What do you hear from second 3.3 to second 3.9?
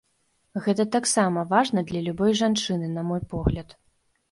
погляд.